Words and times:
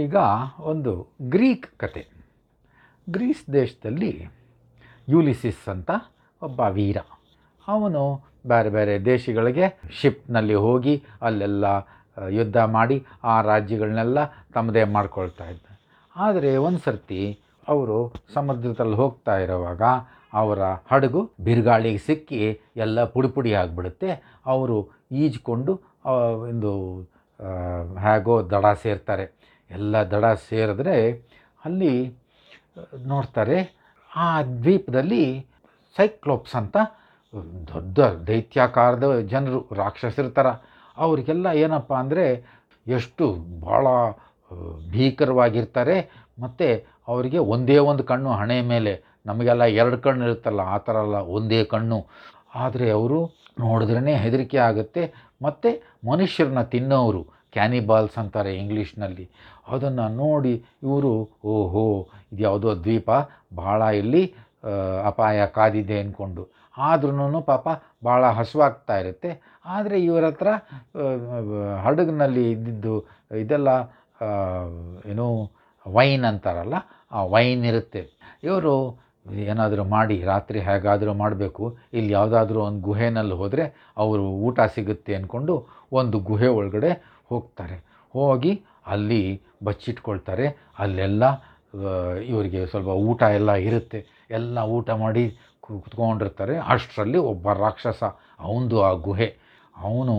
ಈಗ 0.00 0.16
ಒಂದು 0.72 0.92
ಗ್ರೀಕ್ 1.32 1.66
ಕತೆ. 1.78 2.02
ಗ್ರೀಸ್ 3.06 3.42
ದೇಶದಲ್ಲಿ 3.52 4.10
ಯೂಲಿಸಿಸ್ 5.08 5.64
ಅಂತ 5.68 5.90
ಒಬ್ಬ 6.42 6.60
ವೀರ. 6.76 6.98
ಅವನು 7.68 8.02
ಬೇರೆ 8.46 8.70
ಬೇರೆ 8.76 8.94
ದೇಶಗಳಿಗೆ 9.04 9.66
ಶಿಪ್ನಲ್ಲಿ 10.00 10.56
ಹೋಗಿ 10.66 10.94
ಅಲ್ಲೆಲ್ಲ 11.22 11.64
ಯುದ್ಧ 12.38 12.58
ಮಾಡಿ 12.76 12.96
ಆ 13.24 13.34
ರಾಜ್ಯಗಳನ್ನೆಲ್ಲ 13.50 14.18
ತಮ್ಮದೇ 14.54 14.84
ಮಾಡ್ಕೊಳ್ತಾ 14.96 15.44
ಇದ್ದ. 15.52 15.66
ಆದರೆ 16.16 16.50
ಒಂದು 16.66 16.80
ಸರ್ತಿ 16.86 17.20
ಅವರು 17.68 17.98
ಸಮುದ್ರದಲ್ಲಿ 18.34 18.96
ಹೋಗ್ತಾ 19.02 19.34
ಇರುವಾಗ 19.44 19.82
ಅವರ 20.40 20.62
ಹಡಗು 20.92 21.20
ಬಿರುಗಾಳಿಗೆ 21.44 22.00
ಸಿಕ್ಕಿ 22.06 22.40
ಎಲ್ಲ 22.76 23.04
ಪುಡಿ 23.14 23.28
ಪುಡಿ 23.28 23.50
ಆಗಿಬಿಡುತ್ತೆ. 23.62 24.10
ಅವರು 24.46 24.76
ಈಜ್ಕೊಂಡು 25.24 25.72
ಒಂದು 26.50 26.72
ಹೇಗೋ 28.06 28.34
ದಡ 28.50 28.66
ಸೇರ್ತಾರೆ. 28.82 29.26
ಎಲ್ಲ 29.78 30.02
ದಡ 30.12 30.24
ಸೇರಿದ್ರೆ 30.48 30.96
ಅಲ್ಲಿ, 31.62 31.92
ನೋಡ್ತಾರೆ, 33.12 33.58
ಆ 34.10 34.26
ದ್ವೀಪದಲ್ಲಿ 34.62 35.24
ಸೈಕ್ಲೋಪ್ಸ್ 35.96 36.56
ಅಂತ 36.60 36.76
ದೊಡ್ಡ 37.72 37.98
ದೈತ್ಯಾಕಾರದ 38.28 39.06
ಜನರು 39.32 39.60
ರಾಕ್ಷಸರ 39.82 40.48
ಅವ್ರಿಗೆಲ್ಲ 40.96 41.46
ಏನಪ್ಪ 41.64 41.92
ಅಂದರೆ 42.02 42.24
ಎಷ್ಟು 42.86 43.26
ಭಾಳ 43.66 43.86
ಭೀಕರವಾಗಿರ್ತಾರೆ. 44.94 45.96
ಮತ್ತು 46.42 46.68
ಅವರಿಗೆ 47.10 47.38
ಒಂದೇ 47.54 47.78
ಒಂದು 47.90 48.02
ಕಣ್ಣು 48.10 48.30
ಹಣೆ 48.40 48.58
ಮೇಲೆ. 48.72 48.92
ನಮಗೆಲ್ಲ 49.28 49.64
ಎರಡು 49.80 49.96
ಕಣ್ಣು 50.04 50.22
ಇರುತ್ತಲ್ಲ, 50.28 50.60
ಆ 50.74 50.76
ಥರ 50.86 50.96
ಅಲ್ಲ 51.04 51.18
ಒಂದೇ 51.36 51.60
ಕಣ್ಣು. 51.72 51.98
ಆದರೆ 52.64 52.86
ಅವರು 52.98 53.18
ನೋಡಿದ್ರೇ 53.64 54.14
ಹೆದರಿಕೆ 54.24 54.58
ಆಗುತ್ತೆ. 54.68 55.02
ಮತ್ತು 55.46 55.70
ಮನುಷ್ಯರನ್ನ 56.10 56.62
ತಿನ್ನೋರು 56.74 57.22
ಕ್ಯಾನಿಬಾಲ್ಸ್ 57.54 58.16
ಅಂತಾರೆ 58.22 58.52
ಇಂಗ್ಲೀಷ್ನಲ್ಲಿ. 58.62 59.26
ಅದನ್ನು 59.72 60.06
ನೋಡಿ 60.22 60.54
ಇವರು, 60.86 61.12
ಓಹೋ 61.54 61.84
ಇದು 62.32 62.42
ಯಾವುದೋ 62.48 62.70
ದ್ವೀಪ, 62.86 63.10
ಭಾಳ 63.62 63.82
ಇಲ್ಲಿ 64.00 64.22
ಅಪಾಯ 65.10 65.46
ಕಾದಿದೆ 65.56 65.96
ಅಂದ್ಕೊಂಡು 66.02 66.42
ಆದ್ರೂ 66.88 67.40
ಪಾಪ 67.52 67.68
ಭಾಳ 68.08 68.22
ಹಸುವಾಗ್ತಾ 68.38 68.94
ಇರುತ್ತೆ. 69.02 69.30
ಆದರೆ 69.74 69.96
ಇವರ 70.08 70.24
ಹತ್ರ 70.30 70.48
ಹಡಗಿನಲ್ಲಿ 71.84 72.44
ಇದ್ದಿದ್ದು 72.54 72.94
ಇದೆಲ್ಲ 73.42 73.68
ಏನು 75.12 75.26
ವೈನ್ 75.86 76.24
ಅಂತಾರಲ್ಲ, 76.30 76.76
ಆ 77.16 77.20
ವೈನ್ 77.34 77.62
ಇರುತ್ತೆ. 77.70 78.02
ಇವರು, 78.48 78.74
ಏನಾದರೂ 79.52 79.82
ಮಾಡಿ, 79.96 80.16
ರಾತ್ರಿ 80.32 80.58
ಹೇಗಾದರೂ 80.68 81.12
ಮಾಡಬೇಕು. 81.22 81.64
ಇಲ್ಲಿ 81.96 82.12
ಯಾವುದಾದ್ರೂ 82.18 82.60
ಒಂದು 82.68 82.80
ಗುಹೆನಲ್ಲಿ 82.88 83.36
ಹೋದರೆ 83.42 83.64
ಅವರು 84.04 84.24
ಊಟ 84.46 84.60
ಸಿಗುತ್ತೆ 84.76 85.12
ಅಂದ್ಕೊಂಡು 85.18 85.54
ಒಂದು 86.00 86.18
ಗುಹೆ 86.30 86.48
ಒಳಗಡೆ 86.58 86.90
ಹೋಗ್ತಾರೆ. 87.32 87.76
ಹೋಗಿ 88.12 88.52
ಅಲ್ಲಿ 88.86 89.20
ಬಚ್ಚಿಟ್ಕೊಳ್ತಾರೆ. 89.64 90.46
ಅಲ್ಲೆಲ್ಲ 90.78 91.24
ಇವರಿಗೆ 92.32 92.60
ಸ್ವಲ್ಪ 92.66 92.88
ಊಟ 93.10 93.22
ಎಲ್ಲ 93.38 93.52
ಇರುತ್ತೆ. 93.68 94.00
ಎಲ್ಲ 94.30 94.58
ಊಟ 94.76 94.90
ಮಾಡಿ 95.04 95.24
ಕುತ್ಕೊಂಡಿರ್ತಾರೆ. 95.66 96.54
ಅಷ್ಟರಲ್ಲಿ 96.72 97.18
ಒಬ್ಬ 97.32 97.52
ರಾಕ್ಷಸ, 97.64 98.02
ಅವನದು 98.40 98.78
ಆ 98.82 98.92
ಗುಹೆ. 99.08 99.28
ಅವನು 99.76 100.16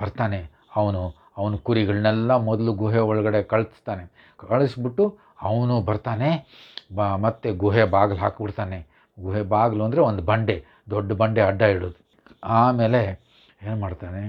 ಬರ್ತಾನೆ. 0.00 0.40
ಅವನು 0.76 1.02
ಅವನು 1.36 1.56
ಕುರಿಗಳನ್ನೆಲ್ಲ 1.58 2.32
ಮೊದಲು 2.48 2.72
ಗುಹೆ 2.82 3.00
ಒಳಗಡೆ 3.10 3.40
ಕಳಿಸ್ತಾನೆ. 3.52 4.04
ಕಳಿಸ್ಬಿಟ್ಟು 4.36 5.04
ಅವನು 5.42 5.74
ಬರ್ತಾನೆ. 5.80 6.30
ಬ, 6.96 7.00
ಮತ್ತೆ 7.24 7.48
ಗುಹೆ 7.62 7.84
ಬಾಗಿಲು 7.94 8.20
ಹಾಕಿಬಿಡ್ತಾನೆ. 8.20 8.78
ಗುಹೆ 9.20 9.42
ಬಾಗಿಲು 9.54 9.82
ಅಂದರೆ 9.84 10.00
ಒಂದು 10.10 10.22
ಬಂಡೆ. 10.22 10.56
ದೊಡ್ಡ 10.90 11.12
ಬಂಡೆ 11.12 11.40
ಅಡ್ಡ 11.40 11.62
ಇಡೋದು. 11.74 11.98
ಆಮೇಲೆ 12.44 13.00
ಏನು 13.62 13.76
ಮಾಡ್ತಾನೆ? 13.80 14.22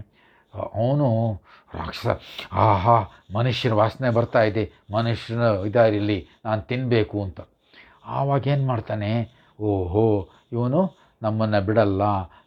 ಅವನು 0.55 1.33
ರಾಕ್ಷಸ. 1.73 2.07
ಆಹಾ, 2.51 2.97
ಮನುಷ್ಯನ 3.35 3.73
ವಾಸನೆ 3.73 4.09
ಬರ್ತಾ 4.09 4.41
ಇದೆ. 4.41 4.71
ಮನುಷ್ಯನ 4.93 5.41
ಇದಾರಿಲ್ಲಿ 5.67 6.27
ನಾನು 6.45 6.61
ತಿನ್ನಬೇಕು 6.61 7.23
ಅಂತ. 7.23 7.41
ಆವಾಗ 8.05 8.47
ಏನು 8.47 8.67
ಮಾಡ್ತಾನೆ? 8.67 9.11
ಓಹೋ, 9.61 10.29
ಇವನು 10.51 10.93
ನಮ್ಮನ್ನು 11.21 11.65
ಬಿಡಲ್ಲ, 11.65 12.01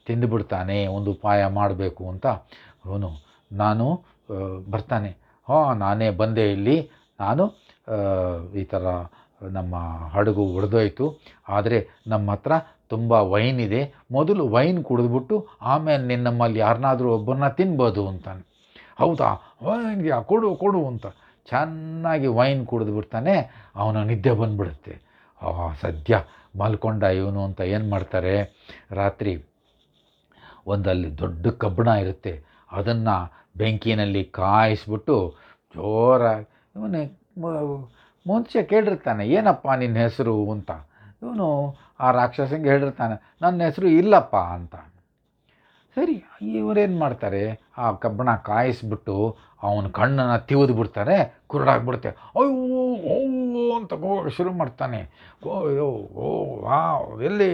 ತಿಂದುಬಿಡ್ತಾನೆ, 0.07 0.87
ಒಂದು 0.87 1.11
ಉಪಾಯ 1.11 1.47
ಮಾಡಬೇಕು 1.47 2.09
ಅಂತ. 2.09 2.27
ಅವನು, 2.87 3.11
ನಾನು 3.53 4.05
ಬರ್ತಾನೆ. 4.71 5.17
ಹಾಂ, 5.49 5.79
ನಾನೇ 5.79 6.11
ಬಂದೆ 6.11 6.53
ಇಲ್ಲಿ. 6.53 6.91
ನಾನು 7.21 7.45
ಈ 8.55 8.65
ಥರ 8.65 8.85
ನಮ್ಮ 9.43 9.77
ಹಡಗು 10.11 10.43
ಒಡೆದೋಯ್ತು. 10.43 11.19
ಆದರೆ 11.49 11.89
ನಮ್ಮ 12.07 12.31
ಹತ್ರ 12.31 12.53
ತುಂಬ 12.89 13.13
ವೈನ್ 13.13 13.61
ಇದೆ. 13.61 13.95
ಮೊದಲು 14.11 14.49
ವೈನ್ 14.49 14.85
ಕುಡಿದ್ಬಿಟ್ಟು 14.85 15.47
ಆಮೇಲೆ 15.63 16.07
ನಿನ್ನ 16.07 16.25
ನಮ್ಮಲ್ಲಿ 16.25 16.59
ಯಾರನ್ನಾದರೂ 16.59 17.15
ಒಬ್ಬರನ್ನ 17.15 17.49
ತಿನ್ಬೋದು 17.49 18.09
ಅಂತಾನೆ. 18.09 18.47
ಹೌದಾ? 18.99 19.57
ವೈನ್ 19.63 20.07
ಯಾ, 20.07 20.21
ಕೊಡು 20.21 20.55
ಕೊಡು 20.55 20.87
ಅಂತ. 20.87 21.07
ಚೆನ್ನಾಗಿ 21.47 22.27
ವೈನ್ 22.27 22.67
ಕುಡಿದ್ಬಿಡ್ತಾನೆ. 22.67 23.67
ಅವನ 23.77 23.97
ನಿದ್ದೆ 23.97 24.31
ಬಂದ್ಬಿಡುತ್ತೆ. 24.31 24.99
ಸದ್ಯ 25.81 26.25
ಮಲ್ಕೊಂಡ 26.59 27.03
ಇವನು 27.03 27.45
ಅಂತ 27.45 27.61
ಏನು 27.61 27.91
ಮಾಡ್ತಾರೆ? 27.91 28.35
ರಾತ್ರಿ 28.91 29.45
ಒಂದಲ್ಲಿ 30.67 31.19
ದೊಡ್ಡ 31.19 31.47
ಕಬ್ಬಣ 31.47 31.89
ಇರುತ್ತೆ. 31.89 32.43
ಅದನ್ನು 32.73 33.47
ಬೆಂಕಿನಲ್ಲಿ 33.57 34.25
ಕಾಯಿಸ್ಬಿಟ್ಟು 34.25 35.35
ಜೋರಾಗಿ 35.75 36.49
ಇವನು 36.77 37.97
ಮುಂಚೆ 38.27 38.63
ಕೇಳಿರ್ತಾನೆ, 38.63 39.25
ಏನಪ್ಪ 39.29 39.67
ನಿನ್ನ 39.79 39.97
ಹೆಸರು? 39.97 40.37
ಅಂತ. 40.51 40.71
ಇವನು 41.23 41.49
ಆ 42.01 42.11
ರಾಕ್ಷಸಂಗೆ 42.11 42.69
ಹೇಳಿರ್ತಾನೆ, 42.69 43.15
ನನ್ನ 43.43 43.63
ಹೆಸರು 43.63 43.89
ಇಲ್ಲಪ್ಪ 44.01 44.37
ಅಂತ. 44.37 44.77
ಸರಿ 45.95 46.15
ಇವರೇನು 46.43 46.99
ಮಾಡ್ತಾರೆ, 46.99 47.43
ಆ 47.79 47.93
ಕಬ್ಬಣ 47.93 48.31
ಕಾಯಿಸ್ಬಿಟ್ಟು 48.49 49.15
ಅವನ 49.63 49.87
ಕಣ್ಣನ್ನು 49.89 50.47
ತಿವಿದು 50.47 50.75
ಬಿಡ್ತಾರೆ, 50.75 51.17
ಕುರುಡಾಗ್ಬಿಡುತ್ತೆ. 51.47 52.09
ಅಯ್ಯೋ 52.09 52.51
ಓ 53.13 53.79
ಅಂತ 53.79 53.93
ಹೋಗಕ್ಕೆ 53.93 54.33
ಶುರು 54.37 54.53
ಮಾಡ್ತಾನೆ. 54.53 55.01
ಯೋ 55.77 55.91
ಓ 56.25 56.27
ವಾ 56.65 56.79
ಎಲ್ಲಿ 57.23 57.51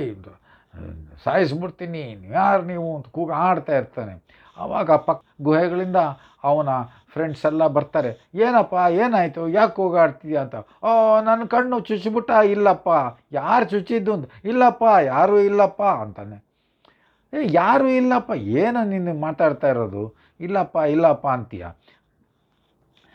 ಸಾಯಿಸ್ಬಿಡ್ತೀನಿ 1.25 2.03
ಯಾರು 2.33 2.63
ನೀವು? 2.63 2.97
ಅಂತ 2.97 3.07
ಕೂಗ 3.07 3.31
ಆಡ್ತಾ 3.33 3.75
ಇರ್ತಾನೆ 3.77 4.15
ಆವಾಗ 4.57 4.91
ಪಕ್ಕ 4.91 5.23
ಗುಹೆಗಳಿಂದ 5.43 5.99
ಅವನ 6.45 6.71
ಫ್ರೆಂಡ್ಸ್ 7.13 7.47
ಎಲ್ಲ 7.47 7.67
ಬರ್ತಾರೆ, 7.67 8.11
ಏನಪ್ಪ, 8.35 8.75
ಏನಾಯಿತು? 8.91 9.43
ಯಾಕೆ 9.49 9.77
ಹೋಗಾಡ್ತೀಯ 9.83 10.37
ಅಂತ. 10.39 10.55
ಓ 10.85 11.21
ನನ್ನ 11.21 11.45
ಕಣ್ಣು 11.45 11.81
ಚುಚ್ಚಿಬಿಟ್ಟ, 11.81 12.31
ಇಲ್ಲಪ್ಪ. 12.31 12.89
ಯಾರು 13.33 13.65
ಚುಚ್ಚಿದ್ದು 13.65 14.13
ಅಂತ? 14.13 14.27
ಇಲ್ಲಪ್ಪ, 14.45 14.85
ಯಾರೂ 15.05 15.39
ಇಲ್ಲಪ್ಪ, 15.39 15.83
ಅಂತಾನೆ. 15.83 16.39
ಏ, 17.33 17.43
ಯಾರೂ 17.51 17.89
ಇಲ್ಲಪ್ಪ? 18.01 18.33
ಏನು 18.63 18.81
ನಿನ್ನ 18.89 19.21
ಮಾತಾಡ್ತಾ 19.21 19.69
ಇರೋದು? 19.69 20.03
ಇಲ್ಲಪ್ಪ 20.41 20.77
ಇಲ್ಲಪ್ಪ, 20.77 21.27
ಅಂತೀಯ. 21.29 21.67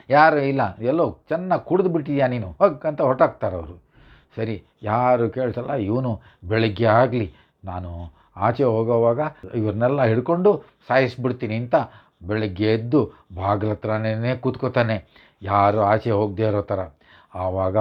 ಯಾರು 0.09 0.39
ಇಲ್ಲ. 0.51 0.61
ಎಲ್ಲೋ 0.81 1.05
ಚೆನ್ನಾಗಿ 1.29 1.65
ಕುಡಿದು 1.65 1.89
ಬಿಟ್ಟಿದ್ಯಾ 1.89 2.27
ನೀನು? 2.27 2.49
ಹಗ್, 2.61 2.85
ಅಂತ 2.85 3.01
ಹೊರಟಾಗ್ತಾರೆ 3.01 3.55
ಅವರು. 3.55 3.75
ಸರಿ, 4.35 4.55
ಯಾರು 4.83 5.29
ಕೇಳ್ತಲ್ಲ 5.29 5.73
ಇವನು 5.89 6.11
ಬೆಳಗ್ಗೆ 6.49 6.85
ಆಗಲಿ, 6.85 7.27
ನಾನು 7.63 7.91
ಆಚೆ 8.47 8.63
ಹೋಗೋವಾಗ 8.63 9.19
ಇವ್ರನ್ನೆಲ್ಲ 9.53 10.01
ಹಿಡ್ಕೊಂಡು 10.03 10.51
ಸಾಯಿಸ್ಬಿಡ್ತೀನಿ, 10.87 11.55
ಅಂತ 11.55 11.75
ಬೆಳಗ್ಗೆ 12.21 12.67
ಎದ್ದು 12.77 12.99
ಬಾಗಿಲ 13.39 13.71
ಹತ್ರನೇ 13.71 14.31
ಕೂತ್ಕೋತಾನೆ. 14.43 14.97
ಯಾರು 15.51 15.79
ಆಚೆ 15.81 16.11
ಹೋಗದೆ 16.11 16.45
ಇರೋ 16.51 16.61
ಥರ. 16.71 16.81
ಆವಾಗ 17.35 17.77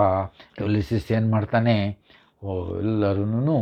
ಯುಲಿಸಿಸ್ 0.60 1.10
ಏನು 1.16 1.30
ಮಾಡ್ತಾನೆ 1.30 1.74
ಎಲ್ಲರೂ 2.80 3.56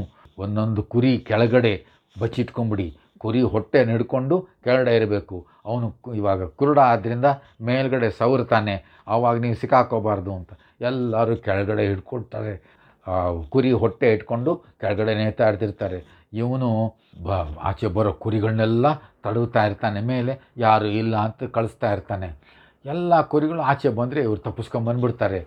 ಒಂದೊಂದು 0.44 0.82
ಕುರಿ 0.92 1.18
ಕೆಳಗಡೆ 1.18 1.74
ಬಚ್ಚಿಟ್ಕೊಂಬಿಡಿ. 2.20 2.88
ಕುರಿ 3.22 3.40
ಹೊಟ್ಟೆ 3.52 3.80
ನಡ್ಕೊಂಡು 3.84 4.36
ಕೆಳಗಡೆ 4.64 4.96
ಇರಬೇಕು. 4.96 5.36
ಅವನು 5.66 5.86
ಇವಾಗ 6.14 6.46
ಕುರುಡ 6.58 6.78
ಆದ್ದರಿಂದ 6.78 7.26
ಮೇಲ್ಗಡೆ 7.68 8.08
ಸವರ್ತಾನೆ 8.10 8.74
ಆವಾಗ 9.08 9.36
ನೀವು 9.44 9.56
ಸಿಕ್ಕಾಕೋಬಾರ್ದು 9.60 10.32
ಅಂತ. 10.34 10.50
ಎಲ್ಲರೂ 10.80 11.36
ಕೆಳಗಡೆ 11.46 11.84
ಹಿಡ್ಕೊಳ್ತಾರೆ. 11.90 12.54
ಕುರಿ 13.52 13.70
ಹೊಟ್ಟೆ 13.82 14.12
ಇಟ್ಕೊಂಡು 14.12 14.52
ಕೆಳಗಡೆ 14.80 15.14
ನೇತಾಡ್ತಿರ್ತಾರೆ. 15.14 15.98
ಇವನು 16.32 16.68
ಬ, 17.22 17.30
ಆಚೆ 17.68 17.88
ಬರೋ 17.96 18.12
ಕುರಿಗಳನ್ನೆಲ್ಲ 18.24 18.86
ತಡವ್ತಾ 19.24 19.62
ಇರ್ತಾನೆ, 19.68 20.00
ಮೇಲೆ 20.12 20.32
ಯಾರು 20.66 20.88
ಇಲ್ಲ 21.02 21.14
ಅಂತ 21.26 21.50
ಕಳಿಸ್ತಾ 21.56 21.90
ಇರ್ತಾನೆ. 21.92 22.28
ಎಲ್ಲ 22.84 23.20
ಕುರಿಗಳು 23.32 23.60
ಆಚೆ 23.70 23.90
ಬಂದರೆ 23.98 24.20
ಇವ್ರು 24.22 24.40
ತಪ್ಪಿಸ್ಕೊಂಬಂದ್ಬಿಡ್ತಾರೆ 24.46 25.40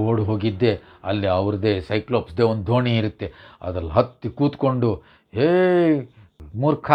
ಓಡಿ 0.00 0.22
ಹೋಗಿದ್ದೆ, 0.28 0.72
ಅಲ್ಲಿ 1.04 1.28
ಅವ್ರದ್ದೇ 1.38 1.72
ಸೈಕ್ಲೋಪ್ಸ್ದೇ 1.88 2.44
ಒಂದು 2.52 2.64
ದೋಣಿ 2.66 2.92
ಇರುತ್ತೆ. 3.00 3.28
ಅದ್ರಲ್ಲಿ 3.62 3.92
ಹತ್ತಿ 3.98 4.28
ಕೂತ್ಕೊಂಡು, 4.40 4.90
ಹೇ, 5.38 5.48
ಮೂರ್ಖ, 6.62 6.90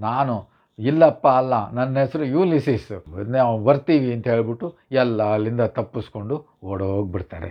ನಾನು 0.00 0.34
ಇಲ್ಲಪ್ಪ 0.78 1.26
ಅಲ್ಲ, 1.40 1.54
ನನ್ನ 1.78 1.94
ಹೆಸರು 2.04 2.26
ಯೂಲಿಸಿಸ್ 2.36 2.86
ನಾವು 3.38 3.54
ಬರ್ತೀವಿ 3.64 4.10
ಅಂತ 4.16 4.28
ಹೇಳ್ಬಿಟ್ಟು 4.34 4.68
ಎಲ್ಲ 5.02 5.22
ಅಲ್ಲಿಂದ 5.34 5.62
ತಪ್ಪಿಸ್ಕೊಂಡು 5.78 6.36
ಓಡೋಗ್ಬಿಡ್ತಾರೆ. 6.64 7.50